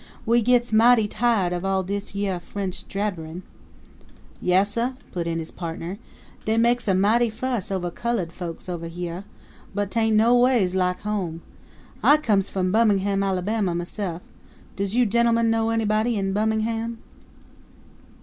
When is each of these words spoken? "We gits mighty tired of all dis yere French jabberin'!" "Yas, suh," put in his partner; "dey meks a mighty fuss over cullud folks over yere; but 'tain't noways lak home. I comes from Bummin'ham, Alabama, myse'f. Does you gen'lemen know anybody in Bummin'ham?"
"We 0.25 0.41
gits 0.41 0.73
mighty 0.73 1.07
tired 1.07 1.53
of 1.53 1.63
all 1.63 1.83
dis 1.83 2.15
yere 2.15 2.39
French 2.39 2.87
jabberin'!" 2.87 3.43
"Yas, 4.41 4.71
suh," 4.71 4.93
put 5.11 5.27
in 5.27 5.37
his 5.37 5.51
partner; 5.51 5.99
"dey 6.45 6.57
meks 6.57 6.87
a 6.87 6.95
mighty 6.95 7.29
fuss 7.29 7.69
over 7.69 7.91
cullud 7.91 8.31
folks 8.33 8.67
over 8.67 8.87
yere; 8.87 9.25
but 9.75 9.91
'tain't 9.91 10.17
noways 10.17 10.73
lak 10.73 11.01
home. 11.01 11.43
I 12.01 12.17
comes 12.17 12.49
from 12.49 12.71
Bummin'ham, 12.71 13.21
Alabama, 13.23 13.75
myse'f. 13.75 14.21
Does 14.75 14.95
you 14.95 15.05
gen'lemen 15.05 15.51
know 15.51 15.69
anybody 15.69 16.17
in 16.17 16.33
Bummin'ham?" 16.33 16.97